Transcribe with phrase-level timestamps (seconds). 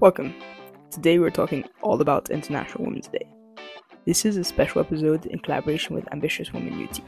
[0.00, 0.34] Welcome.
[0.90, 3.28] Today we're talking all about International Women's Day.
[4.06, 7.00] This is a special episode in collaboration with Ambitious Women UT.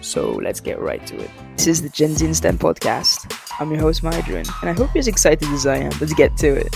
[0.00, 1.28] So let's get right to it.
[1.56, 3.36] This is the Gen Z in STEM podcast.
[3.58, 5.90] I'm your host, Marjorie, and I hope you're as excited as I am.
[6.00, 6.74] Let's get to it.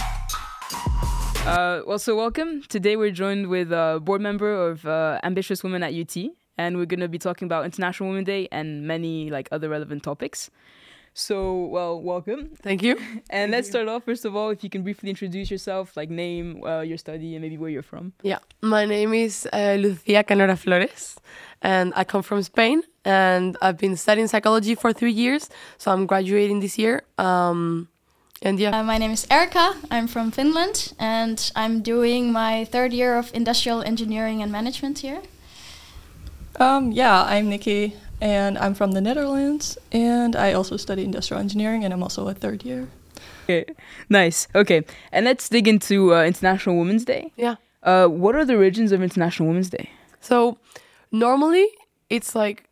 [1.47, 2.63] Uh, well, so welcome.
[2.69, 6.17] Today we're joined with a board member of uh, Ambitious Women at UT,
[6.59, 10.03] and we're going to be talking about International Women's Day and many like other relevant
[10.03, 10.51] topics.
[11.17, 12.51] So, well, welcome.
[12.61, 12.99] Thank you.
[13.31, 16.63] And let's start off first of all, if you can briefly introduce yourself, like name,
[16.65, 18.13] uh, your study, and maybe where you're from.
[18.23, 21.17] Yeah, my name is uh, Lucia Canora Flores,
[21.63, 22.83] and I come from Spain.
[23.05, 27.03] And I've been studying psychology for three years, so I'm graduating this year.
[27.19, 27.89] Um,
[28.43, 29.75] and yeah, Uh, my name is Erica.
[29.91, 35.21] I'm from Finland, and I'm doing my third year of industrial engineering and management here.
[36.59, 41.85] Um, yeah, I'm Nikki, and I'm from the Netherlands, and I also study industrial engineering,
[41.85, 42.89] and I'm also a third year.
[43.45, 43.67] Okay,
[44.09, 44.49] nice.
[44.55, 47.33] Okay, and let's dig into uh, International Women's Day.
[47.37, 47.57] yeah.
[47.83, 49.91] Uh, what are the origins of International Women's Day?
[50.19, 50.57] So
[51.13, 51.69] normally
[52.09, 52.65] it's like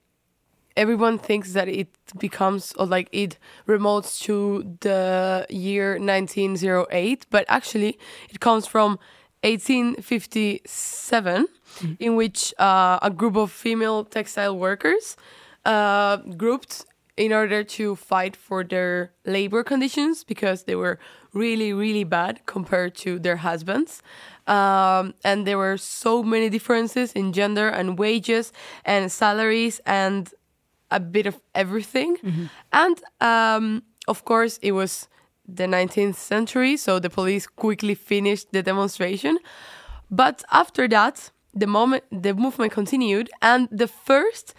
[0.75, 3.37] everyone thinks that it becomes or like it
[3.69, 7.99] remotes to the year 1908, but actually
[8.31, 8.99] it comes from
[9.43, 11.47] 1857,
[11.99, 15.17] in which uh, a group of female textile workers
[15.65, 16.85] uh, grouped
[17.17, 20.99] in order to fight for their labor conditions because they were
[21.35, 24.03] really, really bad compared to their husbands.
[24.47, 28.53] Um, and there were so many differences in gender and wages
[28.85, 30.31] and salaries and
[30.91, 32.17] a bit of everything.
[32.73, 35.09] And um, of course, it was
[35.47, 39.39] the 19th century, so the police quickly finished the demonstration.
[40.11, 44.55] But after that, the moment the movement continued, and the first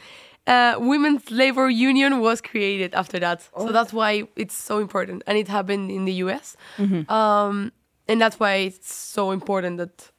[0.47, 3.41] uh, women's labor union was created after that.
[3.57, 6.55] So that's why it's so important, and it happened in the U.S.
[7.09, 7.71] Um,
[8.07, 10.11] and that's why it's so important that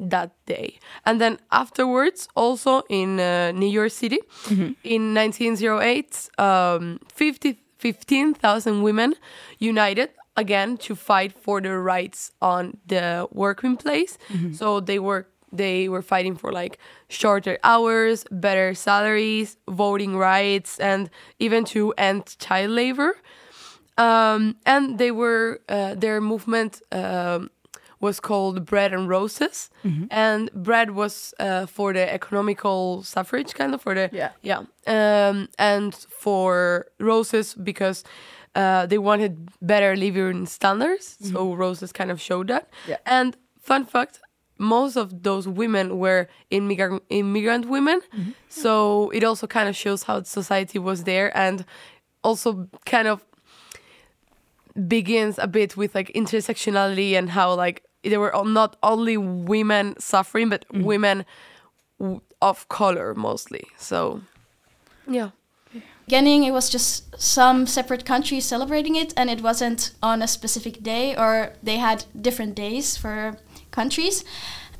[0.00, 0.78] that day.
[1.04, 4.18] And then afterwards, also in uh, New York City,
[4.84, 9.14] in 1908, um, 50 15,000 women
[9.60, 14.18] united again to fight for their rights on the working place.
[14.52, 16.78] So they were they were fighting for like
[17.08, 23.16] shorter hours, better salaries, voting rights, and even to end child labor.
[23.96, 27.50] Um, and they were uh, their movement um,
[28.00, 29.70] was called Bread and Roses,
[30.10, 34.30] and bread was uh, for the economical suffrage, kind of for the Yeah.
[34.42, 38.04] yeah, um, and for roses because
[38.54, 41.16] uh, they wanted better living standards.
[41.32, 42.68] So roses kind of showed that.
[42.86, 42.98] Yeah.
[43.04, 44.20] And fun fact.
[44.58, 48.30] Most of those women were immigrant immigrant women, mm-hmm.
[48.48, 51.64] so it also kind of shows how society was there, and
[52.22, 53.24] also kind of
[54.86, 60.48] begins a bit with like intersectionality and how like there were not only women suffering
[60.48, 60.84] but mm-hmm.
[60.84, 61.24] women
[61.98, 63.64] w- of color mostly.
[63.76, 64.20] So
[65.06, 65.30] yeah.
[66.06, 70.82] Beginning, it was just some separate countries celebrating it, and it wasn't on a specific
[70.82, 73.36] day, or they had different days for
[73.70, 74.24] countries.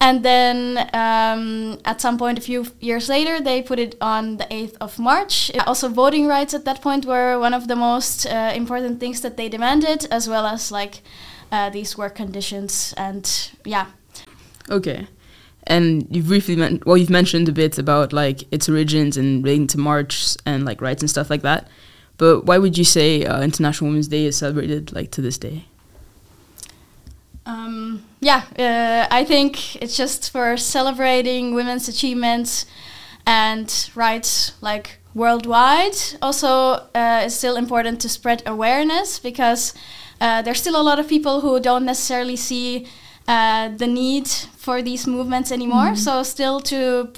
[0.00, 4.44] And then um, at some point, a few years later, they put it on the
[4.44, 5.50] 8th of March.
[5.66, 9.36] Also, voting rights at that point were one of the most uh, important things that
[9.36, 11.02] they demanded, as well as like
[11.50, 12.94] uh, these work conditions.
[12.96, 13.86] And yeah,
[14.70, 15.06] Okay.
[15.66, 19.66] And you've briefly men- well, you've mentioned a bit about like its origins and relating
[19.68, 21.68] to March and like rights and stuff like that.
[22.16, 25.66] But why would you say uh, International Women's Day is celebrated like to this day?
[27.46, 27.77] Um,
[28.20, 32.66] yeah, uh, I think it's just for celebrating women's achievements
[33.26, 35.96] and rights like worldwide.
[36.20, 36.48] Also,
[36.94, 39.74] uh, it's still important to spread awareness because
[40.20, 42.86] uh, there's still a lot of people who don't necessarily see
[43.28, 45.94] uh, the need for these movements anymore.
[45.94, 47.10] So, still to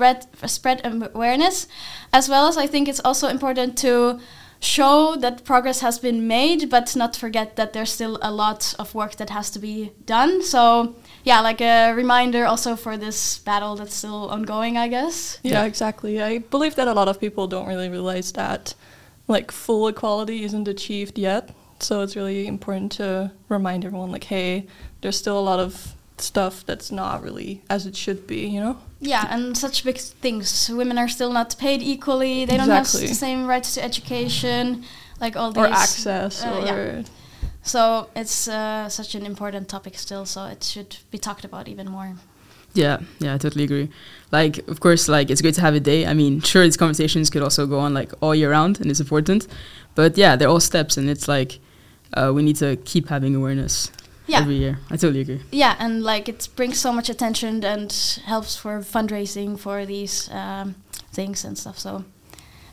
[0.46, 0.80] spread
[1.14, 1.68] awareness,
[2.12, 4.18] as well as I think it's also important to
[4.60, 8.94] show that progress has been made, but not forget that there's still a lot of
[8.94, 10.42] work that has to be done.
[10.42, 15.38] So, yeah, like a reminder also for this battle that's still ongoing, I guess.
[15.42, 16.22] Yeah, exactly.
[16.22, 18.74] I believe that a lot of people don't really realize that
[19.28, 21.50] like full equality isn't achieved yet.
[21.78, 24.66] So it's really important to remind everyone like, hey,
[25.00, 28.78] there's still a lot of stuff that's not really as it should be, you know?
[29.00, 30.68] Yeah, and such big things.
[30.68, 32.44] Women are still not paid equally.
[32.44, 34.84] They don't have the same rights to education,
[35.20, 35.64] like all these.
[35.64, 37.02] Or access uh, or yeah.
[37.62, 40.26] So it's uh, such an important topic still.
[40.26, 42.14] So it should be talked about even more.
[42.72, 43.90] Yeah, yeah, I totally agree.
[44.30, 46.06] Like, of course, like it's great to have a day.
[46.06, 49.00] I mean, sure, these conversations could also go on like all year round, and it's
[49.00, 49.48] important.
[49.94, 51.58] But yeah, they're all steps, and it's like
[52.14, 53.90] uh, we need to keep having awareness.
[54.30, 54.40] Yeah.
[54.42, 54.78] every year.
[54.90, 55.40] I totally agree.
[55.52, 57.92] yeah and like it brings so much attention and
[58.26, 60.74] helps for fundraising for these um,
[61.12, 62.04] things and stuff so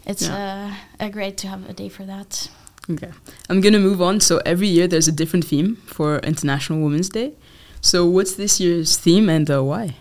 [0.06, 2.50] it's uh, uh, great to have a day for that
[2.90, 3.12] Okay.
[3.50, 4.22] I'm gonna move on.
[4.22, 7.34] So every year there's a different theme for International Women's Day.
[7.82, 9.96] So what's this year's theme and uh, why?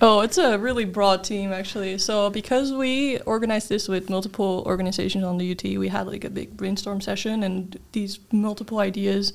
[0.00, 1.98] Oh, it's a really broad team actually.
[1.98, 6.30] So because we organized this with multiple organizations on the UT, we had like a
[6.30, 9.32] big brainstorm session, and these multiple ideas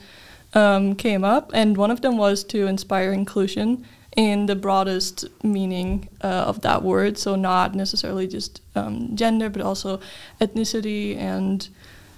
[0.53, 3.85] um, came up, and one of them was to inspire inclusion
[4.15, 7.17] in the broadest meaning uh, of that word.
[7.17, 9.99] So not necessarily just um, gender, but also
[10.39, 11.67] ethnicity and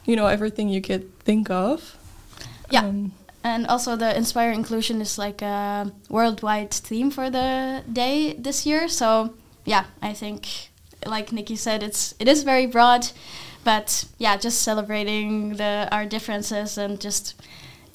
[0.06, 1.98] you know everything you could think of.
[2.70, 2.82] Yeah.
[2.82, 3.14] Um,
[3.46, 8.88] and also the inspire inclusion is like a worldwide theme for the day this year
[8.88, 9.36] so
[9.66, 10.72] yeah i think
[11.06, 13.08] like nikki said it's it is very broad
[13.64, 17.36] but yeah just celebrating the our differences and just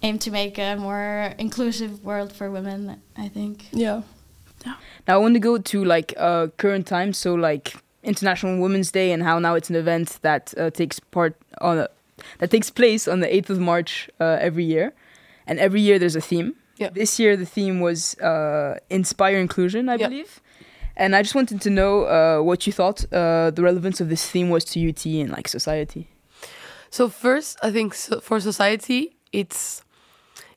[0.02, 4.02] aim to make a more inclusive world for women i think yeah.
[5.08, 9.11] Now I want to go to like uh, current times, so like International Women's Day
[9.12, 11.88] and how now it's an event that uh, takes part on a,
[12.41, 14.93] that takes place on the 8th of March uh, every year,
[15.47, 16.52] and every year there's a theme.
[16.76, 16.91] Yeah.
[16.93, 20.08] This year the theme was uh, inspire inclusion, I Yeah.
[20.08, 20.41] believe.
[20.94, 24.29] And I just wanted to know uh, what you thought uh, the relevance of this
[24.31, 26.06] theme was to UT and like society.
[26.91, 29.82] So first, I think so for society, it's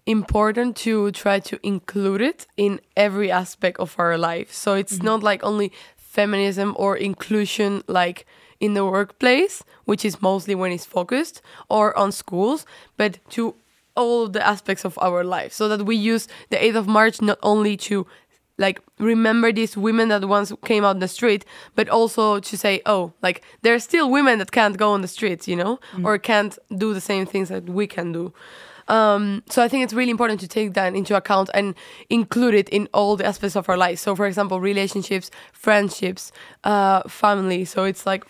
[0.05, 4.51] important to try to include it in every aspect of our life.
[4.53, 5.05] So it's mm-hmm.
[5.05, 8.25] not like only feminism or inclusion like
[8.59, 12.65] in the workplace, which is mostly when it's focused, or on schools,
[12.97, 13.55] but to
[13.95, 15.53] all the aspects of our life.
[15.53, 18.07] So that we use the 8th of March not only to
[18.57, 21.45] like remember these women that once came out in the street,
[21.75, 25.07] but also to say, oh, like there are still women that can't go on the
[25.07, 26.05] streets, you know, mm.
[26.05, 28.33] or can't do the same things that we can do.
[28.87, 31.75] Um, so I think it's really important to take that into account and
[32.09, 33.99] include it in all the aspects of our life.
[33.99, 36.31] So, for example, relationships, friendships,
[36.63, 37.65] uh, family.
[37.65, 38.25] So it's like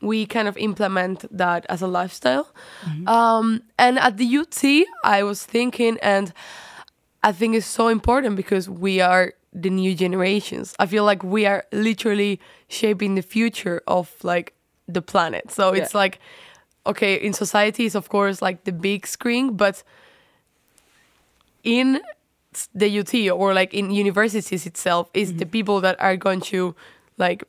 [0.00, 2.52] we kind of implement that as a lifestyle.
[3.06, 6.32] Um, and at the UT, I was thinking, and
[7.22, 10.74] I think it's so important because we are the new generations.
[10.78, 14.54] I feel like we are literally shaping the future of like
[14.88, 15.50] the planet.
[15.52, 16.18] So it's like
[16.86, 19.82] okay, in society is of course like the big screen, but
[21.62, 22.00] in
[22.74, 25.50] the UT or like in universities itself is the mm-hmm.
[25.50, 26.74] people that are going to
[27.16, 27.44] like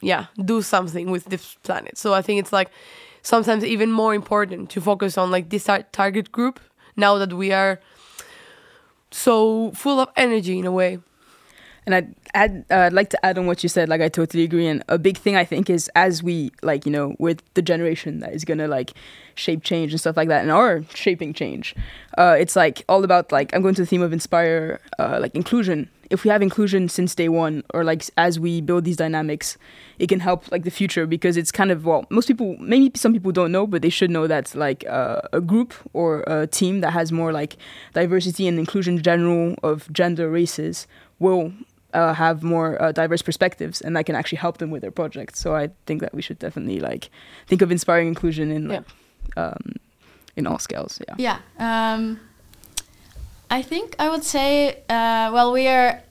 [0.00, 1.98] yeah, do something with this planet.
[1.98, 2.70] So I think it's like
[3.22, 6.60] sometimes even more important to focus on like this tar- target group
[6.96, 7.80] now that we are
[9.10, 10.98] so full of energy in a way.
[11.88, 13.88] And I'd, add, uh, I'd like to add on what you said.
[13.88, 14.66] Like, I totally agree.
[14.66, 18.20] And a big thing I think is as we, like, you know, with the generation
[18.20, 18.92] that is going to, like,
[19.36, 21.74] shape change and stuff like that and are shaping change,
[22.18, 25.34] uh, it's, like, all about, like, I'm going to the theme of inspire, uh, like,
[25.34, 25.88] inclusion.
[26.10, 29.56] If we have inclusion since day one, or, like, as we build these dynamics,
[29.98, 33.14] it can help, like, the future because it's kind of, well, most people, maybe some
[33.14, 36.82] people don't know, but they should know that, like, uh, a group or a team
[36.82, 37.56] that has more, like,
[37.94, 40.86] diversity and inclusion general of gender, races
[41.18, 41.52] will
[41.94, 45.40] uh, have more uh, diverse perspectives and that can actually help them with their projects.
[45.40, 47.10] so i think that we should definitely like
[47.46, 48.84] think of inspiring inclusion in like,
[49.36, 49.74] um,
[50.36, 51.38] in all scales yeah Yeah.
[51.94, 52.20] Um,
[53.50, 56.02] I think I would say, uh, well, we are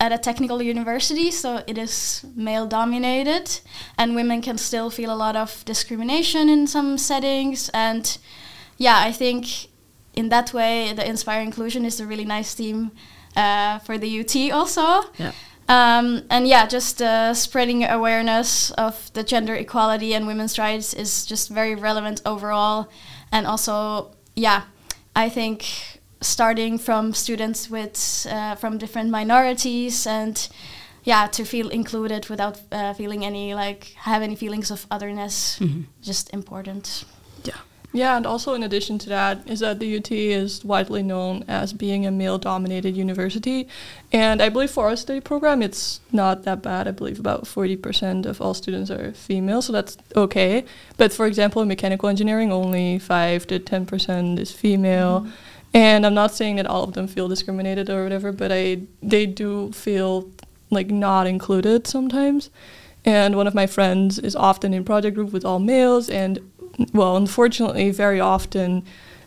[0.00, 3.60] at a technical university, so it is male dominated,
[3.96, 7.70] and women can still feel a lot of discrimination in some settings.
[7.72, 8.18] And
[8.78, 9.68] yeah, I think
[10.16, 12.90] in that way, the Inspire Inclusion is a really nice theme
[13.36, 15.10] uh, for the UT also.
[15.18, 15.32] Yeah.
[15.68, 21.26] Um, and yeah, just uh, spreading awareness of the gender equality and women's rights is
[21.26, 22.88] just very relevant overall.
[23.32, 24.62] And also, yeah,
[25.14, 30.48] I think starting from students with uh, from different minorities and
[31.04, 35.60] yeah, to feel included without uh, feeling any like have any feelings of otherness,
[36.00, 37.04] just important.
[37.92, 41.72] Yeah, and also in addition to that, is that the UT is widely known as
[41.72, 43.68] being a male-dominated university,
[44.12, 46.86] and I believe for our study program, it's not that bad.
[46.86, 50.66] I believe about forty percent of all students are female, so that's okay.
[50.98, 55.30] But for example, in mechanical engineering, only five to ten percent is female, mm-hmm.
[55.72, 59.24] and I'm not saying that all of them feel discriminated or whatever, but I they
[59.24, 60.28] do feel
[60.70, 62.50] like not included sometimes.
[63.06, 66.40] And one of my friends is often in project group with all males, and
[66.92, 68.84] well, unfortunately, very often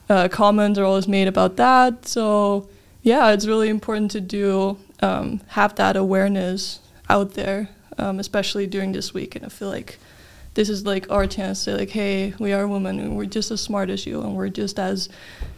[0.10, 2.08] uh, comments are always made about that.
[2.08, 2.70] So
[3.02, 6.80] yeah, it's really important to do um, have that awareness
[7.10, 9.36] out there, um, especially during this week.
[9.36, 9.98] And I feel like
[10.56, 13.52] this is like our chance to say like, hey, we are women and we're just
[13.52, 15.10] as smart as you and we're just as,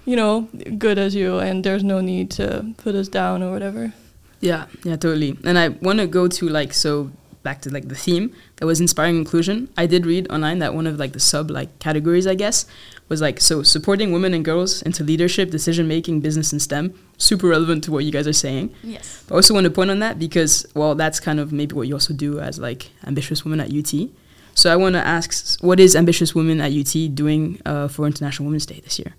[0.06, 3.94] you know, good as you and there's no need to put us down or whatever.
[4.42, 5.38] Yeah, yeah, totally.
[5.44, 7.12] And I want to go to like so
[7.44, 9.70] back to like the theme that was inspiring inclusion.
[9.78, 12.66] I did read online that one of like the sub like categories, I guess,
[13.10, 16.94] was like so supporting women and girls into leadership, decision making, business, and STEM.
[17.18, 18.74] Super relevant to what you guys are saying.
[18.84, 19.24] Yes.
[19.28, 21.88] But I also want to point on that because well, that's kind of maybe what
[21.88, 24.10] you also do as like ambitious women at UT.
[24.54, 28.46] So I want to ask, what is ambitious women at UT doing uh, for International
[28.46, 29.16] Women's Day this year?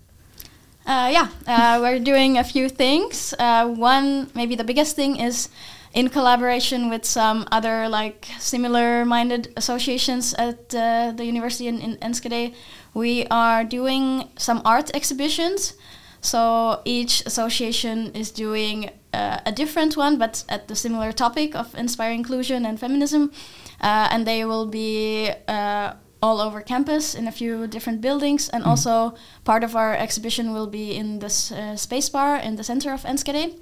[0.85, 3.33] Uh, yeah, uh, we're doing a few things.
[3.39, 5.49] Uh, one, maybe the biggest thing, is
[5.93, 12.53] in collaboration with some other like similar-minded associations at uh, the university in, in Enschede,
[12.93, 15.75] we are doing some art exhibitions.
[16.21, 21.75] So each association is doing uh, a different one, but at the similar topic of
[21.75, 23.31] inspiring inclusion and feminism,
[23.81, 28.49] uh, and they will be uh, all over campus in a few different buildings.
[28.49, 32.63] And also, part of our exhibition will be in this uh, space bar in the
[32.63, 33.59] center of Enschede.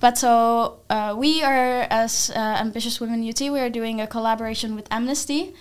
[0.00, 4.74] But so uh, we are, as uh, Ambitious Women UT, we are doing a collaboration
[4.74, 5.54] with Amnesty,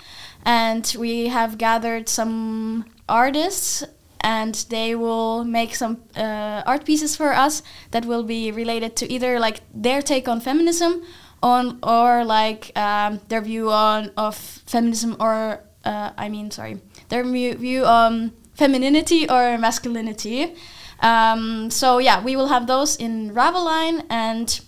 [0.46, 3.84] and we have gathered some artists,
[4.22, 7.62] and they will make some uh, art pieces for us
[7.92, 11.04] that will be related to either like their take on feminism,
[11.42, 17.24] on or like um, their view on of feminism, or uh, I mean, sorry, their
[17.24, 20.56] view on femininity or masculinity.
[21.00, 24.60] Um, so yeah, we will have those in Ravelijn and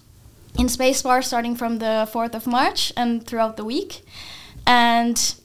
[0.57, 4.03] in Spacebar starting from the 4th of March and throughout the week.
[4.65, 5.35] And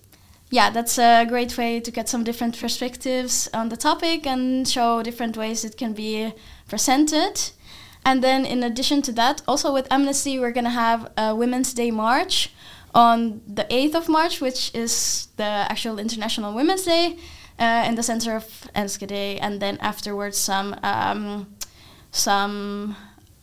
[0.51, 5.03] yeah, that's a great way to get some different perspectives on the topic and show
[5.03, 6.33] different ways it can be
[6.69, 7.51] presented.
[8.05, 11.75] And then, in addition to that, also with Amnesty, we're going to have a Women's
[11.75, 12.51] Day March
[12.95, 17.19] on the 8th of March, which is the actual International Women's Day
[17.61, 21.47] uh, in the center of Enschede, and then afterwards some um,
[22.11, 22.97] some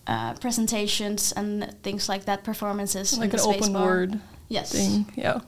[0.07, 3.85] uh, presentations and things like that, performances in Like the an space open bar.
[3.85, 4.19] word
[4.49, 4.71] Yes.
[4.71, 5.05] thing.
[5.15, 5.39] Yeah.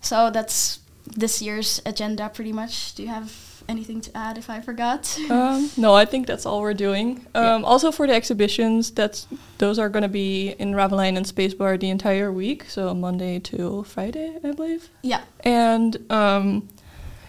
[0.00, 0.78] So that's
[1.16, 2.94] this year's agenda, pretty much.
[2.94, 3.32] Do you have
[3.68, 4.38] anything to add?
[4.38, 5.18] If I forgot.
[5.30, 7.26] um, no, I think that's all we're doing.
[7.34, 9.26] Um, Also for the exhibitions, that's
[9.58, 13.82] those are going to be in Ravelijn and Spacebar the entire week, so Monday to
[13.84, 14.88] Friday, I believe.
[15.02, 15.20] yeah.
[15.44, 16.68] And um,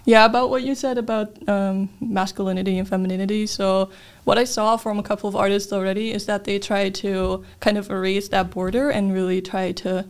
[0.05, 3.45] yeah, about what you said about um, masculinity and femininity.
[3.45, 3.91] So
[4.23, 7.77] what I saw from a couple of artists already is that they try to kind
[7.77, 10.05] of erase that border and really try to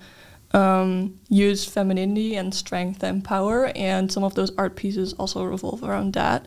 [0.54, 3.72] um, use femininity and strength and power.
[3.76, 6.46] And some of those art pieces also revolve around that.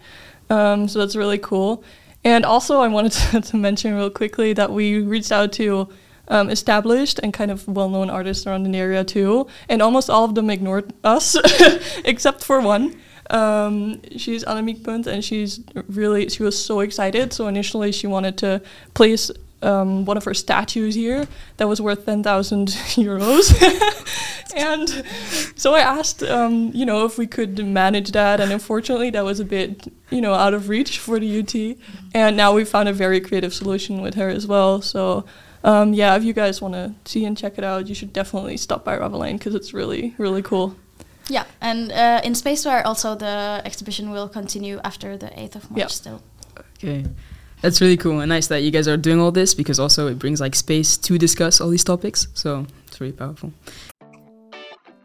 [0.49, 1.85] Um, so that's really cool.
[2.23, 5.89] And also, I wanted to, to mention real quickly that we reached out to
[6.29, 10.35] um, established and kind of well-known artists around the area too, and almost all of
[10.35, 11.37] them ignored us,
[12.05, 12.99] except for one.
[13.31, 17.33] Um, she's Annemiek Punt, and she's really she was so excited.
[17.33, 18.63] So initially, she wanted to
[18.95, 19.31] place
[19.63, 21.27] um, one of her statues here
[21.57, 23.51] that was worth ten thousand euros,
[24.57, 24.89] and
[25.57, 29.41] so I asked, um, you know, if we could manage that, and unfortunately, that was
[29.41, 31.79] a bit, you know, out of reach for the UT.
[32.15, 34.83] And now we found a very creative solution with her as well.
[34.83, 35.25] So.
[35.67, 38.59] Um, yeah, if you guys want to see and check it out, you should definitely
[38.59, 40.77] stop by Ravelijn because it's really, really cool.
[41.29, 45.71] Yeah, and uh, in Space Bar also the exhibition will continue after the 8th of
[45.71, 45.87] March Yeah.
[45.89, 46.23] still.
[46.77, 47.05] Okay.
[47.63, 50.19] That's really cool and nice that you guys are doing all this because also it
[50.19, 52.29] brings like space to discuss all these topics.
[52.35, 53.53] So it's really powerful.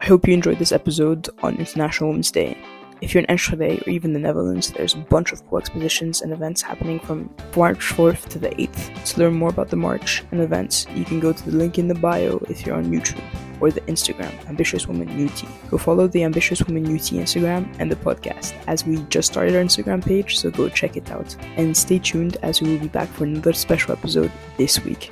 [0.00, 2.56] I hope you enjoyed this episode on International Women's Day.
[3.00, 6.34] If you're in Enschede or even the Netherlands, there's a bunch of cool expositions and
[6.34, 9.04] events happening from March 4th to the 8th.
[9.14, 11.88] To learn more about the march and events, you can go to the link in
[11.88, 13.22] the bio if you're on YouTube
[13.60, 15.44] or the Instagram, Ambitious Woman UT.
[15.70, 19.62] Go follow the Ambitious Woman UT Instagram and the podcast, as we just started our
[19.62, 21.36] Instagram page, so go check it out.
[21.56, 25.10] And stay tuned as we will be back for another special episode this week.